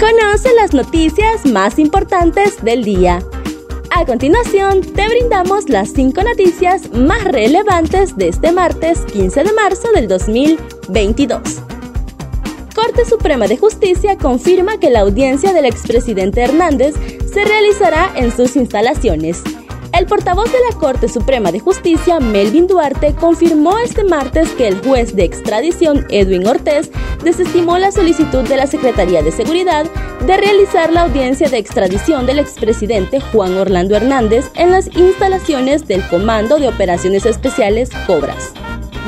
Conoce 0.00 0.54
las 0.54 0.72
noticias 0.72 1.44
más 1.44 1.78
importantes 1.78 2.64
del 2.64 2.84
día. 2.84 3.22
A 3.90 4.06
continuación, 4.06 4.80
te 4.80 5.06
brindamos 5.06 5.68
las 5.68 5.90
5 5.90 6.22
noticias 6.22 6.90
más 6.92 7.22
relevantes 7.24 8.16
de 8.16 8.28
este 8.28 8.50
martes 8.50 9.00
15 9.12 9.44
de 9.44 9.52
marzo 9.52 9.92
del 9.92 10.08
2022. 10.08 11.42
Corte 12.74 13.04
Suprema 13.04 13.46
de 13.46 13.58
Justicia 13.58 14.16
confirma 14.16 14.80
que 14.80 14.88
la 14.88 15.00
audiencia 15.00 15.52
del 15.52 15.66
expresidente 15.66 16.40
Hernández 16.40 16.94
se 17.30 17.44
realizará 17.44 18.10
en 18.16 18.34
sus 18.34 18.56
instalaciones. 18.56 19.42
El 19.92 20.06
portavoz 20.06 20.50
de 20.52 20.58
la 20.70 20.76
Corte 20.78 21.08
Suprema 21.08 21.52
de 21.52 21.60
Justicia, 21.60 22.20
Melvin 22.20 22.66
Duarte, 22.66 23.14
confirmó 23.14 23.78
este 23.78 24.04
martes 24.04 24.50
que 24.50 24.68
el 24.68 24.80
juez 24.80 25.14
de 25.16 25.24
extradición, 25.24 26.06
Edwin 26.10 26.46
Ortiz, 26.46 26.90
desestimó 27.24 27.76
la 27.78 27.90
solicitud 27.90 28.48
de 28.48 28.56
la 28.56 28.66
Secretaría 28.66 29.22
de 29.22 29.32
Seguridad 29.32 29.86
de 30.26 30.36
realizar 30.36 30.92
la 30.92 31.02
audiencia 31.02 31.48
de 31.48 31.58
extradición 31.58 32.26
del 32.26 32.38
expresidente 32.38 33.20
Juan 33.20 33.56
Orlando 33.56 33.96
Hernández 33.96 34.50
en 34.54 34.70
las 34.70 34.86
instalaciones 34.96 35.86
del 35.86 36.06
Comando 36.08 36.58
de 36.58 36.68
Operaciones 36.68 37.26
Especiales 37.26 37.90
Cobras. 38.06 38.52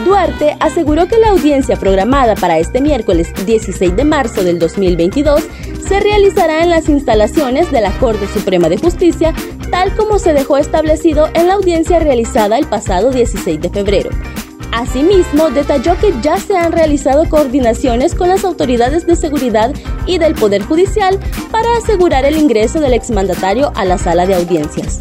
Duarte 0.05 0.56
aseguró 0.59 1.06
que 1.06 1.19
la 1.19 1.30
audiencia 1.30 1.77
programada 1.77 2.34
para 2.34 2.59
este 2.59 2.80
miércoles 2.80 3.33
16 3.46 3.95
de 3.95 4.05
marzo 4.05 4.42
del 4.42 4.59
2022 4.59 5.42
se 5.87 6.00
realizará 6.00 6.62
en 6.62 6.70
las 6.70 6.88
instalaciones 6.88 7.70
de 7.70 7.83
la 7.83 7.92
Corte 7.98 8.27
Suprema 8.27 8.69
de 8.69 8.78
Justicia, 8.78 9.34
tal 9.70 9.95
como 9.95 10.19
se 10.19 10.33
dejó 10.33 10.56
establecido 10.56 11.28
en 11.34 11.47
la 11.48 11.55
audiencia 11.55 11.98
realizada 11.98 12.59
el 12.59 12.66
pasado 12.66 13.10
16 13.10 13.60
de 13.60 13.70
febrero. 13.70 14.10
Asimismo, 14.73 15.50
detalló 15.50 15.98
que 15.98 16.14
ya 16.22 16.38
se 16.38 16.56
han 16.56 16.72
realizado 16.72 17.28
coordinaciones 17.28 18.14
con 18.14 18.28
las 18.28 18.42
autoridades 18.44 19.06
de 19.06 19.16
seguridad 19.16 19.75
y 20.06 20.16
del 20.16 20.34
Poder 20.34 20.62
Judicial 20.62 21.19
para 21.50 21.77
asegurar 21.77 22.25
el 22.25 22.38
ingreso 22.38 22.81
del 22.81 22.94
exmandatario 22.94 23.70
a 23.75 23.84
la 23.84 23.98
sala 23.98 24.25
de 24.25 24.34
audiencias. 24.34 25.00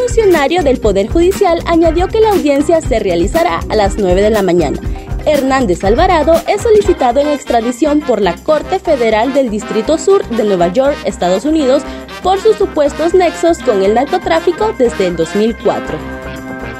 Funcionario 0.00 0.62
del 0.62 0.80
Poder 0.80 1.08
Judicial 1.08 1.62
añadió 1.66 2.08
que 2.08 2.20
la 2.20 2.30
audiencia 2.30 2.80
se 2.80 2.98
realizará 3.00 3.60
a 3.68 3.76
las 3.76 3.98
9 3.98 4.22
de 4.22 4.30
la 4.30 4.42
mañana. 4.42 4.80
Hernández 5.26 5.84
Alvarado 5.84 6.32
es 6.48 6.62
solicitado 6.62 7.20
en 7.20 7.28
extradición 7.28 8.00
por 8.00 8.22
la 8.22 8.34
Corte 8.34 8.78
Federal 8.78 9.34
del 9.34 9.50
Distrito 9.50 9.98
Sur 9.98 10.26
de 10.30 10.42
Nueva 10.44 10.68
York, 10.68 10.96
Estados 11.04 11.44
Unidos, 11.44 11.82
por 12.22 12.40
sus 12.40 12.56
supuestos 12.56 13.12
nexos 13.12 13.58
con 13.58 13.82
el 13.82 13.92
narcotráfico 13.92 14.72
desde 14.78 15.08
el 15.08 15.16
2004. 15.16 15.98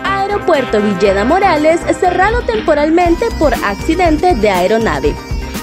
Aeropuerto 0.02 0.80
Villeda 0.80 1.24
Morales 1.24 1.80
cerrado 2.00 2.40
temporalmente 2.46 3.26
por 3.38 3.52
accidente 3.52 4.34
de 4.34 4.48
aeronave. 4.48 5.14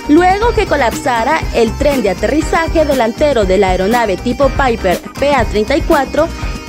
Luego 0.09 0.53
que 0.53 0.67
colapsara 0.67 1.41
el 1.53 1.75
tren 1.77 2.01
de 2.01 2.11
aterrizaje 2.11 2.85
delantero 2.85 3.45
de 3.45 3.57
la 3.57 3.71
aeronave 3.71 4.15
tipo 4.15 4.47
Piper 4.49 4.99
PA-34, 5.19 6.27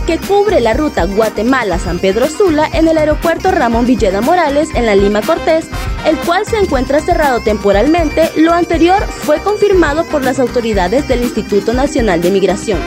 que 0.08 0.16
cubre 0.16 0.62
la 0.62 0.72
ruta 0.72 1.04
Guatemala-San 1.04 1.98
Pedro 1.98 2.30
Sula 2.30 2.66
en 2.72 2.88
el 2.88 2.96
aeropuerto 2.96 3.50
Ramón 3.50 3.84
Villeda 3.84 4.22
Morales 4.22 4.70
en 4.74 4.86
la 4.86 4.94
Lima 4.94 5.20
Cortés, 5.20 5.66
el 6.06 6.16
cual 6.20 6.46
se 6.46 6.56
encuentra 6.56 7.00
cerrado 7.00 7.40
temporalmente, 7.40 8.32
lo 8.38 8.54
anterior 8.54 9.06
fue 9.06 9.42
confirmado 9.42 10.06
por 10.06 10.24
las 10.24 10.38
autoridades 10.38 11.06
del 11.08 11.24
Instituto 11.24 11.74
Nacional 11.74 12.22
de 12.22 12.30
Migración. 12.30 12.80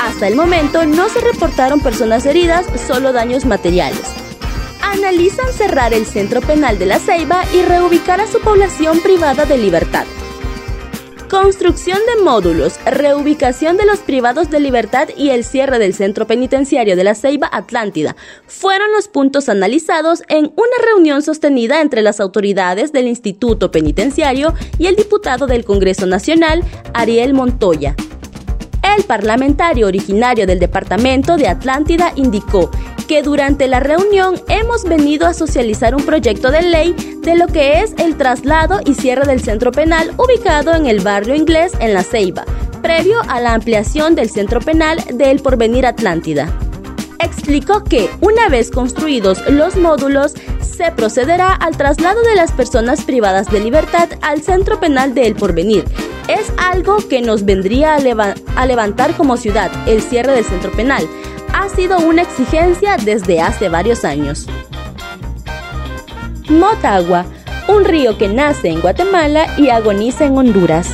Hasta 0.00 0.28
el 0.28 0.36
momento 0.36 0.86
no 0.86 1.08
se 1.08 1.20
reportaron 1.20 1.80
personas 1.80 2.24
heridas, 2.26 2.64
solo 2.86 3.12
daños 3.12 3.44
materiales. 3.44 4.04
Analizan 4.80 5.52
cerrar 5.52 5.92
el 5.92 6.06
centro 6.06 6.40
penal 6.42 6.78
de 6.78 6.86
La 6.86 7.00
Ceiba 7.00 7.42
y 7.52 7.62
reubicar 7.62 8.20
a 8.20 8.28
su 8.28 8.38
población 8.38 9.00
privada 9.00 9.46
de 9.46 9.58
libertad. 9.58 10.04
Construcción 11.28 11.98
de 12.06 12.22
módulos, 12.24 12.80
reubicación 12.86 13.76
de 13.76 13.84
los 13.84 13.98
privados 13.98 14.48
de 14.48 14.60
libertad 14.60 15.10
y 15.14 15.28
el 15.28 15.44
cierre 15.44 15.78
del 15.78 15.92
centro 15.92 16.26
penitenciario 16.26 16.96
de 16.96 17.04
la 17.04 17.14
Ceiba 17.14 17.50
Atlántida 17.52 18.16
fueron 18.46 18.90
los 18.92 19.08
puntos 19.08 19.50
analizados 19.50 20.22
en 20.28 20.46
una 20.56 20.86
reunión 20.86 21.20
sostenida 21.20 21.82
entre 21.82 22.00
las 22.00 22.20
autoridades 22.20 22.92
del 22.92 23.08
Instituto 23.08 23.70
Penitenciario 23.70 24.54
y 24.78 24.86
el 24.86 24.96
diputado 24.96 25.46
del 25.46 25.66
Congreso 25.66 26.06
Nacional, 26.06 26.64
Ariel 26.94 27.34
Montoya. 27.34 27.94
El 28.96 29.04
parlamentario 29.04 29.86
originario 29.86 30.46
del 30.46 30.58
departamento 30.58 31.36
de 31.36 31.46
Atlántida 31.46 32.12
indicó 32.16 32.70
que 33.06 33.22
durante 33.22 33.68
la 33.68 33.80
reunión 33.80 34.40
hemos 34.48 34.84
venido 34.84 35.26
a 35.26 35.34
socializar 35.34 35.94
un 35.94 36.04
proyecto 36.04 36.50
de 36.50 36.62
ley 36.62 36.94
de 37.22 37.36
lo 37.36 37.48
que 37.48 37.80
es 37.82 37.94
el 37.98 38.16
traslado 38.16 38.80
y 38.84 38.94
cierre 38.94 39.26
del 39.26 39.42
centro 39.42 39.72
penal 39.72 40.12
ubicado 40.16 40.74
en 40.74 40.86
el 40.86 41.00
barrio 41.00 41.34
inglés 41.34 41.72
en 41.80 41.92
La 41.92 42.02
Ceiba, 42.02 42.44
previo 42.82 43.20
a 43.28 43.40
la 43.40 43.54
ampliación 43.54 44.14
del 44.14 44.30
centro 44.30 44.60
penal 44.60 44.98
del 45.12 45.40
Porvenir 45.40 45.86
Atlántida. 45.86 46.48
Explicó 47.20 47.84
que, 47.84 48.08
una 48.20 48.48
vez 48.48 48.70
construidos 48.70 49.46
los 49.50 49.76
módulos, 49.76 50.34
se 50.60 50.90
procederá 50.92 51.52
al 51.52 51.76
traslado 51.76 52.22
de 52.22 52.36
las 52.36 52.52
personas 52.52 53.04
privadas 53.04 53.50
de 53.50 53.60
libertad 53.60 54.08
al 54.22 54.42
centro 54.42 54.80
penal 54.80 55.14
de 55.14 55.26
El 55.26 55.34
Porvenir. 55.34 55.84
Es 56.28 56.52
algo 56.58 56.98
que 57.08 57.22
nos 57.22 57.44
vendría 57.44 57.96
a, 57.96 58.66
levantar 58.66 59.16
como 59.16 59.36
ciudad, 59.36 59.70
el 59.86 60.02
cierre 60.02 60.32
del 60.32 60.44
centro 60.44 60.70
penal, 60.72 61.08
ha 61.52 61.68
sido 61.70 61.98
una 61.98 62.22
exigencia 62.22 62.96
desde 63.02 63.40
hace 63.40 63.68
varios 63.68 64.04
años. 64.04 64.46
Motagua, 66.48 67.24
un 67.68 67.84
río 67.84 68.16
que 68.18 68.28
nace 68.28 68.68
en 68.68 68.80
Guatemala 68.80 69.46
y 69.56 69.70
agoniza 69.70 70.26
en 70.26 70.36
Honduras. 70.36 70.90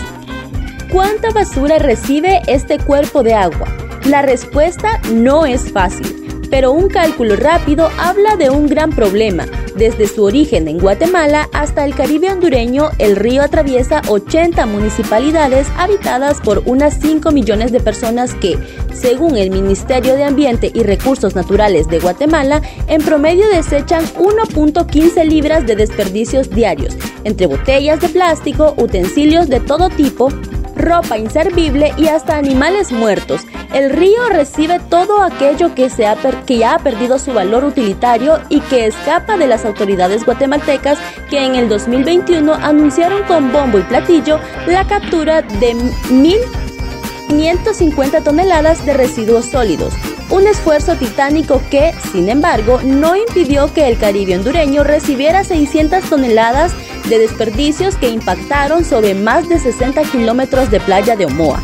¿Cuánta 0.90 1.30
basura 1.30 1.78
recibe 1.78 2.42
este 2.46 2.78
cuerpo 2.78 3.22
de 3.22 3.34
agua? 3.34 3.66
La 4.06 4.22
respuesta 4.22 5.00
no 5.12 5.46
es 5.46 5.72
fácil 5.72 6.23
pero 6.54 6.70
un 6.70 6.88
cálculo 6.88 7.34
rápido 7.34 7.90
habla 7.98 8.36
de 8.36 8.48
un 8.48 8.68
gran 8.68 8.90
problema. 8.90 9.44
Desde 9.74 10.06
su 10.06 10.22
origen 10.22 10.68
en 10.68 10.78
Guatemala 10.78 11.48
hasta 11.52 11.84
el 11.84 11.96
Caribe 11.96 12.30
hondureño, 12.30 12.90
el 13.00 13.16
río 13.16 13.42
atraviesa 13.42 14.02
80 14.06 14.64
municipalidades 14.66 15.66
habitadas 15.76 16.40
por 16.40 16.62
unas 16.64 17.00
5 17.00 17.32
millones 17.32 17.72
de 17.72 17.80
personas 17.80 18.34
que, 18.34 18.56
según 18.92 19.36
el 19.36 19.50
Ministerio 19.50 20.14
de 20.14 20.22
Ambiente 20.22 20.70
y 20.72 20.84
Recursos 20.84 21.34
Naturales 21.34 21.88
de 21.88 21.98
Guatemala, 21.98 22.62
en 22.86 23.02
promedio 23.02 23.48
desechan 23.48 24.04
1.15 24.14 25.24
libras 25.24 25.66
de 25.66 25.74
desperdicios 25.74 26.50
diarios, 26.50 26.96
entre 27.24 27.48
botellas 27.48 28.00
de 28.00 28.10
plástico, 28.10 28.74
utensilios 28.76 29.48
de 29.48 29.58
todo 29.58 29.90
tipo, 29.90 30.28
ropa 30.76 31.18
inservible 31.18 31.92
y 31.96 32.08
hasta 32.08 32.36
animales 32.36 32.92
muertos. 32.92 33.42
El 33.72 33.90
río 33.90 34.28
recibe 34.28 34.80
todo 34.88 35.22
aquello 35.22 35.74
que, 35.74 35.90
se 35.90 36.06
ha 36.06 36.16
que 36.46 36.58
ya 36.58 36.74
ha 36.74 36.78
perdido 36.78 37.18
su 37.18 37.32
valor 37.32 37.64
utilitario 37.64 38.40
y 38.48 38.60
que 38.60 38.86
escapa 38.86 39.36
de 39.36 39.46
las 39.46 39.64
autoridades 39.64 40.24
guatemaltecas 40.24 40.98
que 41.28 41.44
en 41.44 41.56
el 41.56 41.68
2021 41.68 42.54
anunciaron 42.54 43.24
con 43.24 43.52
bombo 43.52 43.78
y 43.78 43.82
platillo 43.82 44.38
la 44.66 44.86
captura 44.86 45.42
de 45.42 45.74
1.550 45.74 48.22
toneladas 48.22 48.86
de 48.86 48.94
residuos 48.94 49.46
sólidos, 49.46 49.92
un 50.30 50.46
esfuerzo 50.46 50.96
titánico 50.96 51.60
que, 51.70 51.94
sin 52.12 52.28
embargo, 52.28 52.80
no 52.82 53.16
impidió 53.16 53.72
que 53.72 53.88
el 53.88 53.98
Caribe 53.98 54.36
hondureño 54.36 54.84
recibiera 54.84 55.44
600 55.44 56.02
toneladas 56.04 56.72
de 57.08 57.18
desperdicios 57.18 57.96
que 57.96 58.08
impactaron 58.08 58.84
sobre 58.84 59.14
más 59.14 59.48
de 59.48 59.58
60 59.58 60.02
kilómetros 60.04 60.70
de 60.70 60.80
playa 60.80 61.16
de 61.16 61.26
Omoa. 61.26 61.62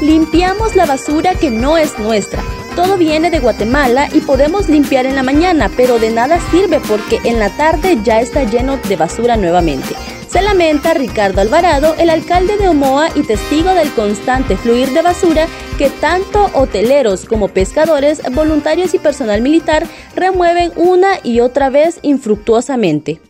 Limpiamos 0.00 0.76
la 0.76 0.86
basura 0.86 1.34
que 1.34 1.50
no 1.50 1.78
es 1.78 1.98
nuestra. 1.98 2.42
Todo 2.76 2.96
viene 2.96 3.30
de 3.30 3.38
Guatemala 3.38 4.08
y 4.12 4.20
podemos 4.20 4.68
limpiar 4.68 5.06
en 5.06 5.14
la 5.14 5.22
mañana, 5.22 5.70
pero 5.76 5.98
de 5.98 6.10
nada 6.10 6.40
sirve 6.50 6.80
porque 6.80 7.20
en 7.24 7.38
la 7.38 7.50
tarde 7.50 7.98
ya 8.02 8.20
está 8.20 8.42
lleno 8.42 8.78
de 8.88 8.96
basura 8.96 9.36
nuevamente. 9.36 9.94
Lamenta 10.44 10.92
Ricardo 10.92 11.40
Alvarado, 11.40 11.94
el 11.98 12.10
alcalde 12.10 12.58
de 12.58 12.68
Omoa 12.68 13.08
y 13.14 13.22
testigo 13.22 13.72
del 13.72 13.90
constante 13.94 14.58
fluir 14.58 14.90
de 14.90 15.00
basura 15.00 15.46
que 15.78 15.88
tanto 15.88 16.50
hoteleros 16.52 17.24
como 17.24 17.48
pescadores, 17.48 18.20
voluntarios 18.30 18.92
y 18.92 18.98
personal 18.98 19.40
militar 19.40 19.86
remueven 20.14 20.70
una 20.76 21.18
y 21.22 21.40
otra 21.40 21.70
vez 21.70 21.98
infructuosamente. 22.02 23.22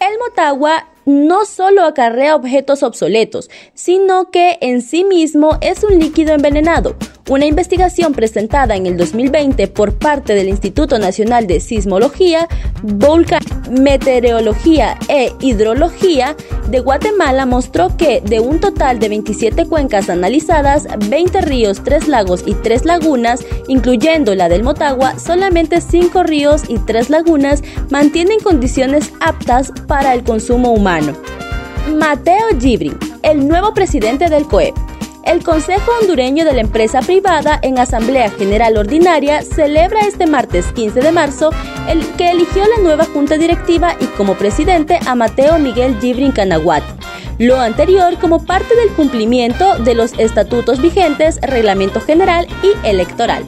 El 0.00 0.18
Motagua 0.18 0.86
no 1.04 1.44
solo 1.44 1.84
acarrea 1.84 2.34
objetos 2.34 2.82
obsoletos, 2.82 3.50
sino 3.74 4.30
que 4.30 4.56
en 4.62 4.80
sí 4.80 5.04
mismo 5.04 5.58
es 5.60 5.84
un 5.84 5.98
líquido 5.98 6.32
envenenado. 6.32 6.96
Una 7.28 7.44
investigación 7.44 8.12
presentada 8.12 8.76
en 8.76 8.86
el 8.86 8.96
2020 8.96 9.66
por 9.66 9.94
parte 9.94 10.34
del 10.34 10.48
Instituto 10.48 10.96
Nacional 11.00 11.48
de 11.48 11.58
Sismología, 11.58 12.46
Volcan, 12.82 13.42
Meteorología 13.68 14.96
e 15.08 15.32
Hidrología 15.40 16.36
de 16.70 16.78
Guatemala 16.78 17.44
mostró 17.44 17.96
que 17.96 18.20
de 18.20 18.38
un 18.38 18.60
total 18.60 19.00
de 19.00 19.08
27 19.08 19.66
cuencas 19.66 20.08
analizadas, 20.08 20.86
20 21.08 21.40
ríos, 21.40 21.82
3 21.82 22.06
lagos 22.06 22.44
y 22.46 22.54
3 22.54 22.84
lagunas, 22.84 23.44
incluyendo 23.66 24.36
la 24.36 24.48
del 24.48 24.62
Motagua, 24.62 25.18
solamente 25.18 25.80
5 25.80 26.22
ríos 26.22 26.62
y 26.68 26.78
3 26.78 27.10
lagunas 27.10 27.64
mantienen 27.90 28.38
condiciones 28.38 29.12
aptas 29.18 29.72
para 29.88 30.14
el 30.14 30.22
consumo 30.22 30.70
humano. 30.70 31.12
Mateo 31.92 32.46
Gibri, 32.60 32.92
el 33.22 33.48
nuevo 33.48 33.74
presidente 33.74 34.28
del 34.28 34.46
COEP, 34.46 34.76
El 35.26 35.42
Consejo 35.42 35.90
Hondureño 36.00 36.44
de 36.44 36.54
la 36.54 36.60
Empresa 36.60 37.00
Privada 37.00 37.58
en 37.60 37.80
Asamblea 37.80 38.30
General 38.30 38.76
Ordinaria 38.76 39.42
celebra 39.42 40.02
este 40.02 40.24
martes 40.24 40.66
15 40.72 41.00
de 41.00 41.10
marzo 41.10 41.50
el 41.88 42.06
que 42.14 42.30
eligió 42.30 42.62
la 42.64 42.80
nueva 42.80 43.06
junta 43.06 43.36
directiva 43.36 43.96
y 44.00 44.06
como 44.16 44.34
presidente 44.34 45.00
a 45.04 45.16
Mateo 45.16 45.58
Miguel 45.58 45.98
Gibrin 46.00 46.30
Canaguati. 46.30 46.86
Lo 47.38 47.60
anterior 47.60 48.16
como 48.20 48.46
parte 48.46 48.76
del 48.76 48.90
cumplimiento 48.90 49.76
de 49.78 49.96
los 49.96 50.12
estatutos 50.16 50.80
vigentes, 50.80 51.40
reglamento 51.42 52.00
general 52.00 52.46
y 52.62 52.86
electoral. 52.86 53.44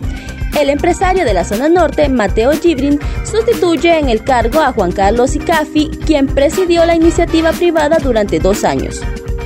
El 0.58 0.70
empresario 0.70 1.24
de 1.24 1.32
la 1.32 1.44
zona 1.44 1.68
norte, 1.68 2.08
Mateo 2.08 2.50
Gibrin, 2.52 2.98
sustituye 3.24 4.00
en 4.00 4.08
el 4.08 4.24
cargo 4.24 4.60
a 4.60 4.72
Juan 4.72 4.90
Carlos 4.90 5.36
Icafi, 5.36 5.90
quien 6.04 6.26
presidió 6.26 6.84
la 6.84 6.96
iniciativa 6.96 7.52
privada 7.52 7.98
durante 8.02 8.40
dos 8.40 8.64
años. 8.64 9.00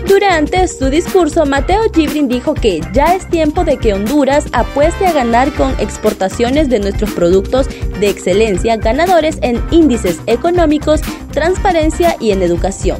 Durante 0.06 0.66
su 0.68 0.90
discurso, 0.90 1.46
Mateo 1.46 1.82
Gibrin 1.94 2.28
dijo 2.28 2.54
que 2.54 2.80
ya 2.92 3.14
es 3.14 3.28
tiempo 3.28 3.64
de 3.64 3.76
que 3.76 3.94
Honduras 3.94 4.46
apueste 4.52 5.06
a 5.06 5.12
ganar 5.12 5.52
con 5.54 5.78
exportaciones 5.78 6.68
de 6.68 6.80
nuestros 6.80 7.12
productos 7.12 7.68
de 8.00 8.08
excelencia 8.08 8.76
ganadores 8.76 9.38
en 9.42 9.62
índices 9.70 10.20
económicos, 10.26 11.00
transparencia 11.32 12.16
y 12.20 12.32
en 12.32 12.42
educación. 12.42 12.98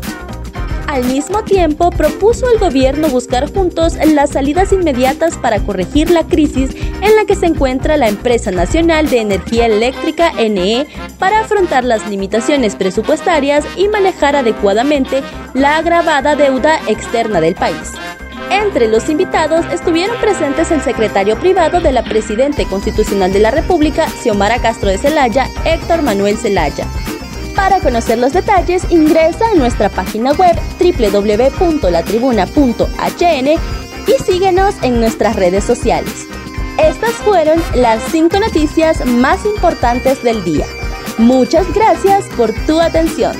Al 0.93 1.06
mismo 1.06 1.43
tiempo, 1.43 1.91
propuso 1.91 2.47
al 2.47 2.59
gobierno 2.59 3.09
buscar 3.09 3.50
juntos 3.50 3.97
las 4.12 4.29
salidas 4.29 4.75
inmediatas 4.75 5.39
para 5.39 5.59
corregir 5.59 6.11
la 6.11 6.23
crisis 6.25 6.69
en 7.00 7.17
la 7.17 7.25
que 7.27 7.35
se 7.35 7.47
encuentra 7.47 7.97
la 7.97 8.11
empresa 8.11 8.50
nacional 8.50 9.09
de 9.09 9.21
energía 9.21 9.65
eléctrica 9.65 10.33
NE 10.35 10.87
para 11.19 11.41
afrontar 11.41 11.83
las 11.85 12.06
limitaciones 12.11 12.77
presupuestarias 12.77 13.65
y 13.79 13.89
manejar 13.89 14.37
adecuadamente 14.37 15.23
la 15.55 15.79
agravada 15.79 16.37
deuda 16.37 16.79
externa 16.87 17.41
del 17.41 17.55
país. 17.55 17.93
Entre 18.50 18.87
los 18.87 19.09
invitados 19.09 19.65
estuvieron 19.73 20.21
presentes 20.21 20.71
el 20.71 20.83
secretario 20.83 21.39
privado 21.39 21.81
de 21.81 21.93
la 21.93 22.05
Presidente 22.05 22.67
Constitucional 22.67 23.33
de 23.33 23.41
la 23.41 23.50
República, 23.50 24.11
Xiomara 24.11 24.61
Castro 24.61 24.91
de 24.91 24.99
Celaya, 24.99 25.47
Héctor 25.65 26.03
Manuel 26.03 26.37
Celaya. 26.37 26.87
Para 27.55 27.81
conocer 27.81 28.19
los 28.19 28.33
detalles, 28.33 28.83
ingresa 28.91 29.51
a 29.51 29.55
nuestra 29.55 29.89
página 29.89 30.33
web 30.33 30.59
www.latribuna.hn 30.81 33.49
y 34.07 34.13
síguenos 34.25 34.75
en 34.83 35.01
nuestras 35.01 35.37
redes 35.37 35.65
sociales. 35.65 36.27
Estas 36.79 37.13
fueron 37.13 37.63
las 37.75 38.03
cinco 38.11 38.39
noticias 38.41 39.05
más 39.05 39.45
importantes 39.45 40.23
del 40.23 40.43
día. 40.45 40.67
Muchas 41.19 41.71
gracias 41.75 42.25
por 42.37 42.53
tu 42.67 42.81
atención. 42.81 43.37